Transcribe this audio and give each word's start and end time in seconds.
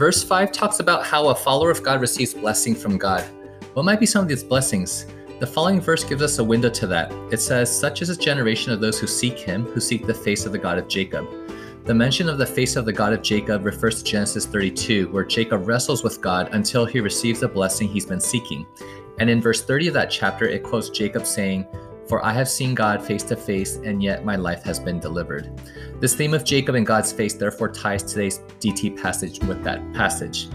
verse 0.00 0.22
5 0.22 0.50
talks 0.50 0.80
about 0.80 1.04
how 1.04 1.28
a 1.28 1.34
follower 1.34 1.70
of 1.70 1.82
God 1.82 2.00
receives 2.00 2.32
blessing 2.32 2.74
from 2.74 2.96
God. 2.96 3.22
What 3.74 3.84
might 3.84 4.00
be 4.00 4.06
some 4.06 4.22
of 4.22 4.28
these 4.28 4.42
blessings? 4.42 5.04
The 5.40 5.46
following 5.46 5.78
verse 5.78 6.04
gives 6.04 6.22
us 6.22 6.38
a 6.38 6.44
window 6.44 6.70
to 6.70 6.86
that. 6.86 7.12
It 7.30 7.38
says, 7.38 7.70
Such 7.70 8.00
is 8.00 8.08
a 8.08 8.16
generation 8.16 8.72
of 8.72 8.80
those 8.80 8.98
who 8.98 9.06
seek 9.06 9.38
him, 9.38 9.66
who 9.66 9.78
seek 9.78 10.06
the 10.06 10.14
face 10.14 10.46
of 10.46 10.52
the 10.52 10.58
God 10.58 10.78
of 10.78 10.88
Jacob. 10.88 11.28
The 11.84 11.92
mention 11.92 12.30
of 12.30 12.38
the 12.38 12.46
face 12.46 12.76
of 12.76 12.86
the 12.86 12.94
God 12.94 13.12
of 13.12 13.20
Jacob 13.20 13.66
refers 13.66 13.98
to 13.98 14.10
Genesis 14.10 14.46
32, 14.46 15.12
where 15.12 15.22
Jacob 15.22 15.68
wrestles 15.68 16.02
with 16.02 16.22
God 16.22 16.48
until 16.54 16.86
he 16.86 17.00
receives 17.00 17.40
the 17.40 17.48
blessing 17.48 17.86
he's 17.86 18.06
been 18.06 18.20
seeking. 18.20 18.66
And 19.18 19.28
in 19.28 19.42
verse 19.42 19.62
30 19.62 19.88
of 19.88 19.94
that 19.94 20.10
chapter, 20.10 20.46
it 20.48 20.62
quotes 20.62 20.88
Jacob 20.88 21.26
saying, 21.26 21.66
For 22.10 22.24
I 22.24 22.32
have 22.32 22.48
seen 22.48 22.74
God 22.74 23.06
face 23.06 23.22
to 23.22 23.36
face, 23.36 23.76
and 23.76 24.02
yet 24.02 24.24
my 24.24 24.34
life 24.34 24.64
has 24.64 24.80
been 24.80 24.98
delivered. 24.98 25.48
This 26.00 26.16
theme 26.16 26.34
of 26.34 26.42
Jacob 26.42 26.74
and 26.74 26.84
God's 26.84 27.12
face 27.12 27.34
therefore 27.34 27.70
ties 27.70 28.02
today's 28.02 28.40
DT 28.58 29.00
passage 29.00 29.38
with 29.44 29.62
that 29.62 29.80
passage. 29.92 30.48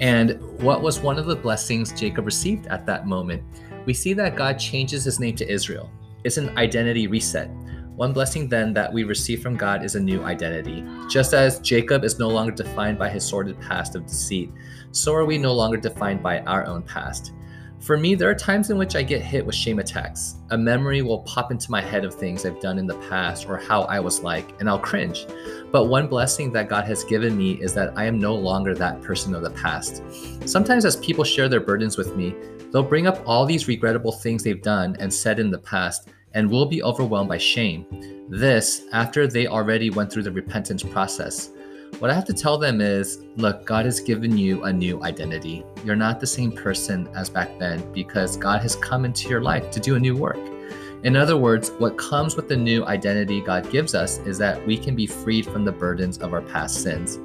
And 0.00 0.38
what 0.60 0.82
was 0.82 1.00
one 1.00 1.18
of 1.18 1.24
the 1.24 1.34
blessings 1.34 1.98
Jacob 1.98 2.26
received 2.26 2.66
at 2.66 2.84
that 2.84 3.06
moment? 3.06 3.42
We 3.86 3.94
see 3.94 4.12
that 4.12 4.36
God 4.36 4.58
changes 4.58 5.02
his 5.02 5.18
name 5.18 5.34
to 5.36 5.50
Israel. 5.50 5.90
It's 6.24 6.36
an 6.36 6.50
identity 6.58 7.06
reset. 7.06 7.48
One 7.96 8.12
blessing 8.12 8.46
then 8.46 8.74
that 8.74 8.92
we 8.92 9.04
receive 9.04 9.42
from 9.42 9.56
God 9.56 9.86
is 9.86 9.94
a 9.94 10.00
new 10.00 10.24
identity. 10.24 10.84
Just 11.08 11.32
as 11.32 11.58
Jacob 11.60 12.04
is 12.04 12.18
no 12.18 12.28
longer 12.28 12.52
defined 12.52 12.98
by 12.98 13.08
his 13.08 13.24
sordid 13.26 13.58
past 13.62 13.96
of 13.96 14.04
deceit, 14.04 14.52
so 14.92 15.14
are 15.14 15.24
we 15.24 15.38
no 15.38 15.54
longer 15.54 15.78
defined 15.78 16.22
by 16.22 16.40
our 16.40 16.66
own 16.66 16.82
past. 16.82 17.32
For 17.80 17.96
me, 17.96 18.14
there 18.14 18.28
are 18.28 18.34
times 18.34 18.70
in 18.70 18.76
which 18.76 18.96
I 18.96 19.02
get 19.02 19.22
hit 19.22 19.46
with 19.46 19.54
shame 19.54 19.78
attacks. 19.78 20.34
A 20.50 20.58
memory 20.58 21.00
will 21.00 21.20
pop 21.20 21.52
into 21.52 21.70
my 21.70 21.80
head 21.80 22.04
of 22.04 22.12
things 22.12 22.44
I've 22.44 22.60
done 22.60 22.78
in 22.78 22.86
the 22.86 22.98
past 23.08 23.48
or 23.48 23.56
how 23.56 23.82
I 23.82 24.00
was 24.00 24.20
like, 24.20 24.52
and 24.58 24.68
I'll 24.68 24.80
cringe. 24.80 25.26
But 25.70 25.84
one 25.84 26.08
blessing 26.08 26.52
that 26.52 26.68
God 26.68 26.84
has 26.84 27.04
given 27.04 27.38
me 27.38 27.52
is 27.52 27.74
that 27.74 27.96
I 27.96 28.04
am 28.04 28.18
no 28.18 28.34
longer 28.34 28.74
that 28.74 29.00
person 29.00 29.34
of 29.34 29.42
the 29.42 29.50
past. 29.50 30.02
Sometimes, 30.44 30.84
as 30.84 30.96
people 30.96 31.24
share 31.24 31.48
their 31.48 31.60
burdens 31.60 31.96
with 31.96 32.16
me, 32.16 32.34
they'll 32.72 32.82
bring 32.82 33.06
up 33.06 33.22
all 33.24 33.46
these 33.46 33.68
regrettable 33.68 34.12
things 34.12 34.42
they've 34.42 34.60
done 34.60 34.96
and 34.98 35.12
said 35.12 35.38
in 35.38 35.50
the 35.50 35.58
past, 35.58 36.08
and 36.34 36.50
will 36.50 36.66
be 36.66 36.82
overwhelmed 36.82 37.28
by 37.28 37.38
shame. 37.38 37.86
This 38.28 38.86
after 38.92 39.26
they 39.26 39.46
already 39.46 39.88
went 39.88 40.12
through 40.12 40.24
the 40.24 40.32
repentance 40.32 40.82
process. 40.82 41.52
What 41.98 42.10
I 42.10 42.14
have 42.14 42.26
to 42.26 42.32
tell 42.32 42.58
them 42.58 42.80
is 42.80 43.24
look, 43.36 43.64
God 43.64 43.84
has 43.84 44.00
given 44.00 44.38
you 44.38 44.62
a 44.64 44.72
new 44.72 45.02
identity. 45.02 45.64
You're 45.84 45.96
not 45.96 46.20
the 46.20 46.26
same 46.26 46.52
person 46.52 47.08
as 47.14 47.28
back 47.28 47.58
then 47.58 47.92
because 47.92 48.36
God 48.36 48.62
has 48.62 48.76
come 48.76 49.04
into 49.04 49.28
your 49.28 49.40
life 49.40 49.70
to 49.72 49.80
do 49.80 49.96
a 49.96 50.00
new 50.00 50.16
work. 50.16 50.38
In 51.04 51.16
other 51.16 51.36
words, 51.36 51.70
what 51.78 51.98
comes 51.98 52.36
with 52.36 52.48
the 52.48 52.56
new 52.56 52.84
identity 52.84 53.40
God 53.40 53.70
gives 53.70 53.94
us 53.94 54.18
is 54.18 54.38
that 54.38 54.64
we 54.66 54.76
can 54.76 54.94
be 54.96 55.06
freed 55.06 55.46
from 55.46 55.64
the 55.64 55.72
burdens 55.72 56.18
of 56.18 56.32
our 56.32 56.42
past 56.42 56.82
sins. 56.82 57.18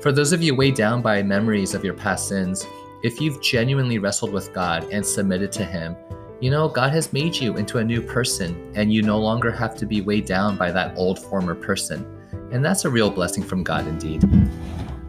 For 0.00 0.12
those 0.12 0.32
of 0.32 0.42
you 0.42 0.54
weighed 0.54 0.74
down 0.74 1.02
by 1.02 1.22
memories 1.22 1.74
of 1.74 1.84
your 1.84 1.94
past 1.94 2.28
sins, 2.28 2.66
if 3.02 3.20
you've 3.20 3.42
genuinely 3.42 3.98
wrestled 3.98 4.32
with 4.32 4.52
God 4.52 4.84
and 4.90 5.04
submitted 5.04 5.52
to 5.52 5.64
Him, 5.64 5.96
you 6.40 6.50
know, 6.50 6.68
God 6.68 6.92
has 6.92 7.12
made 7.12 7.36
you 7.36 7.58
into 7.58 7.78
a 7.78 7.84
new 7.84 8.00
person, 8.00 8.72
and 8.74 8.92
you 8.92 9.02
no 9.02 9.18
longer 9.18 9.50
have 9.50 9.76
to 9.76 9.86
be 9.86 10.00
weighed 10.00 10.24
down 10.24 10.56
by 10.56 10.70
that 10.72 10.96
old 10.96 11.18
former 11.18 11.54
person. 11.54 12.19
And 12.52 12.64
that's 12.64 12.84
a 12.84 12.90
real 12.90 13.10
blessing 13.10 13.42
from 13.42 13.62
God 13.62 13.86
indeed. 13.86 14.22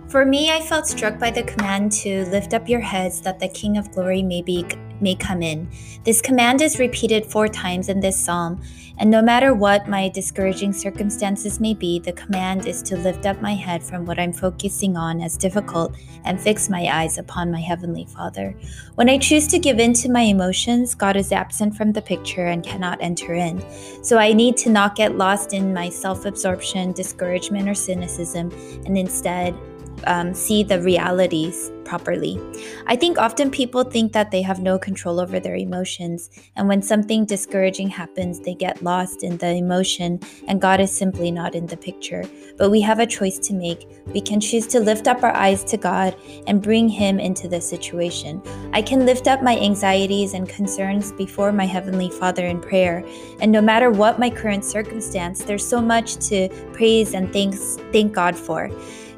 For 0.07 0.25
me, 0.25 0.51
I 0.51 0.59
felt 0.59 0.87
struck 0.87 1.17
by 1.17 1.31
the 1.31 1.43
command 1.43 1.91
to 2.03 2.25
lift 2.25 2.53
up 2.53 2.67
your 2.67 2.81
heads 2.81 3.21
that 3.21 3.39
the 3.39 3.47
King 3.47 3.77
of 3.77 3.91
Glory 3.91 4.21
may 4.21 4.41
be 4.41 4.65
may 5.01 5.15
come 5.15 5.41
in. 5.41 5.69
This 6.03 6.21
command 6.21 6.61
is 6.61 6.79
repeated 6.79 7.25
4 7.25 7.47
times 7.47 7.89
in 7.89 7.99
this 7.99 8.17
psalm, 8.17 8.61
and 9.01 9.09
no 9.09 9.21
matter 9.21 9.55
what 9.55 9.87
my 9.87 10.09
discouraging 10.09 10.73
circumstances 10.73 11.59
may 11.59 11.73
be, 11.73 11.97
the 11.97 12.11
command 12.13 12.67
is 12.67 12.83
to 12.83 12.97
lift 12.97 13.25
up 13.25 13.41
my 13.41 13.55
head 13.55 13.81
from 13.81 14.05
what 14.05 14.19
I'm 14.19 14.31
focusing 14.31 14.95
on 14.95 15.21
as 15.21 15.37
difficult 15.37 15.95
and 16.23 16.39
fix 16.39 16.69
my 16.69 16.85
eyes 16.85 17.17
upon 17.17 17.51
my 17.51 17.61
heavenly 17.61 18.05
Father. 18.05 18.55
When 18.95 19.09
I 19.09 19.17
choose 19.17 19.47
to 19.47 19.59
give 19.59 19.79
in 19.79 19.93
to 19.93 20.09
my 20.09 20.21
emotions, 20.21 20.93
God 20.93 21.15
is 21.15 21.31
absent 21.31 21.75
from 21.75 21.93
the 21.93 22.01
picture 22.03 22.45
and 22.45 22.63
cannot 22.63 23.01
enter 23.01 23.33
in. 23.33 23.63
So 24.03 24.19
I 24.19 24.33
need 24.33 24.55
to 24.57 24.69
not 24.69 24.95
get 24.95 25.17
lost 25.17 25.51
in 25.51 25.73
my 25.73 25.89
self-absorption, 25.89 26.91
discouragement 26.91 27.67
or 27.67 27.73
cynicism 27.73 28.51
and 28.85 28.97
instead 28.97 29.55
um, 30.05 30.33
see 30.33 30.63
the 30.63 30.81
realities 30.81 31.71
properly. 31.91 32.39
I 32.87 32.95
think 32.95 33.17
often 33.17 33.51
people 33.51 33.83
think 33.83 34.13
that 34.13 34.31
they 34.31 34.41
have 34.41 34.61
no 34.61 34.79
control 34.79 35.19
over 35.19 35.41
their 35.41 35.57
emotions, 35.57 36.29
and 36.55 36.69
when 36.69 36.81
something 36.81 37.25
discouraging 37.25 37.89
happens, 37.89 38.39
they 38.39 38.53
get 38.53 38.81
lost 38.81 39.23
in 39.23 39.35
the 39.39 39.49
emotion, 39.65 40.21
and 40.47 40.61
God 40.61 40.79
is 40.79 40.89
simply 40.89 41.31
not 41.31 41.53
in 41.53 41.65
the 41.65 41.75
picture. 41.75 42.23
But 42.57 42.71
we 42.71 42.79
have 42.79 42.99
a 42.99 43.05
choice 43.05 43.39
to 43.39 43.53
make. 43.53 43.89
We 44.05 44.21
can 44.21 44.39
choose 44.39 44.67
to 44.67 44.79
lift 44.79 45.09
up 45.09 45.21
our 45.21 45.35
eyes 45.35 45.65
to 45.65 45.75
God 45.75 46.15
and 46.47 46.63
bring 46.63 46.87
Him 46.87 47.19
into 47.19 47.49
the 47.49 47.59
situation. 47.59 48.41
I 48.71 48.81
can 48.81 49.05
lift 49.05 49.27
up 49.27 49.43
my 49.43 49.57
anxieties 49.59 50.33
and 50.33 50.47
concerns 50.47 51.11
before 51.11 51.51
my 51.51 51.65
Heavenly 51.65 52.09
Father 52.09 52.45
in 52.45 52.61
prayer, 52.61 53.03
and 53.41 53.51
no 53.51 53.61
matter 53.61 53.91
what 53.91 54.17
my 54.17 54.29
current 54.29 54.63
circumstance, 54.63 55.43
there's 55.43 55.67
so 55.67 55.81
much 55.81 56.15
to 56.29 56.47
praise 56.71 57.13
and 57.13 57.33
thanks, 57.33 57.75
thank 57.91 58.13
God 58.13 58.37
for. 58.37 58.71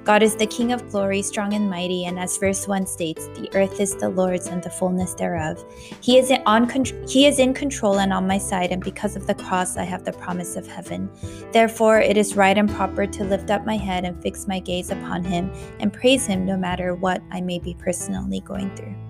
God 0.04 0.22
is 0.22 0.36
the 0.36 0.46
King 0.46 0.74
of 0.74 0.90
glory, 0.90 1.22
strong 1.22 1.54
and 1.54 1.70
mighty, 1.70 2.04
and 2.06 2.20
as 2.20 2.38
verse 2.38 2.63
1 2.68 2.86
states, 2.88 3.28
the 3.36 3.50
earth 3.54 3.80
is 3.80 3.96
the 3.96 4.10
Lord's 4.10 4.48
and 4.48 4.64
the 4.64 4.70
fullness 4.70 5.14
thereof. 5.14 5.64
He 6.02 6.18
is, 6.18 6.32
on, 6.46 6.70
he 7.08 7.26
is 7.26 7.40
in 7.40 7.54
control 7.54 8.00
and 8.00 8.14
on 8.14 8.28
my 8.28 8.38
side, 8.38 8.72
and 8.72 8.84
because 8.84 9.16
of 9.16 9.28
the 9.28 9.36
cross, 9.36 9.78
I 9.78 9.84
have 9.84 10.06
the 10.06 10.14
promise 10.14 10.56
of 10.56 10.68
heaven. 10.68 11.10
Therefore, 11.52 12.00
it 12.00 12.18
is 12.18 12.36
right 12.36 12.58
and 12.58 12.70
proper 12.70 13.06
to 13.06 13.24
lift 13.24 13.50
up 13.50 13.66
my 13.66 13.78
head 13.78 14.06
and 14.06 14.22
fix 14.22 14.48
my 14.48 14.60
gaze 14.60 14.90
upon 14.90 15.24
Him 15.24 15.52
and 15.80 15.92
praise 15.92 16.26
Him 16.26 16.46
no 16.46 16.58
matter 16.58 16.96
what 16.96 17.22
I 17.32 17.42
may 17.42 17.60
be 17.60 17.74
personally 17.76 18.40
going 18.42 18.76
through. 18.76 19.03